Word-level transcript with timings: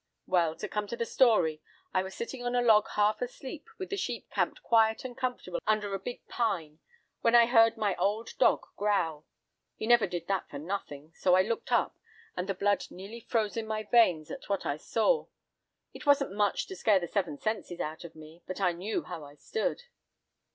Well, 0.25 0.55
to 0.55 0.67
come 0.67 0.87
to 0.87 0.97
the 0.97 1.05
story, 1.05 1.61
I 1.93 2.01
was 2.01 2.15
sitting 2.15 2.43
on 2.43 2.55
a 2.55 2.61
log 2.63 2.87
half 2.95 3.21
asleep 3.21 3.67
with 3.77 3.91
the 3.91 3.97
sheep 3.97 4.31
camped 4.31 4.63
quiet 4.63 5.05
and 5.05 5.15
comfortable 5.15 5.59
under 5.67 5.93
a 5.93 5.99
big 5.99 6.27
pine, 6.27 6.79
when 7.19 7.35
I 7.35 7.45
heard 7.45 7.77
my 7.77 7.95
old 7.97 8.33
dog 8.39 8.63
growl. 8.75 9.27
He 9.75 9.85
never 9.85 10.07
did 10.07 10.25
that 10.27 10.49
for 10.49 10.57
nothing, 10.57 11.13
so 11.13 11.35
I 11.35 11.43
looked 11.43 11.71
up, 11.71 11.99
and 12.35 12.49
the 12.49 12.55
blood 12.55 12.85
nearly 12.89 13.19
froze 13.19 13.55
in 13.55 13.67
my 13.67 13.83
veins 13.83 14.31
at 14.31 14.49
what 14.49 14.65
I 14.65 14.77
saw. 14.77 15.27
It 15.93 16.07
wasn't 16.07 16.33
much 16.33 16.65
to 16.69 16.75
scare 16.75 16.99
the 16.99 17.07
seven 17.07 17.37
senses 17.37 17.79
out 17.79 18.03
of 18.03 18.15
me, 18.15 18.41
but 18.47 18.59
I 18.59 18.71
knew 18.71 19.03
how 19.03 19.23
I 19.23 19.35
stood. 19.35 19.83